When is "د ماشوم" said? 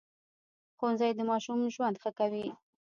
1.15-1.59